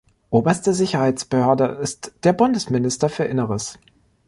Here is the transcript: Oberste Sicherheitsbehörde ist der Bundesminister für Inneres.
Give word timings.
Oberste 0.31 0.73
Sicherheitsbehörde 0.73 1.77
ist 1.79 2.13
der 2.23 2.33
Bundesminister 2.33 3.07
für 3.07 3.25
Inneres. 3.25 3.77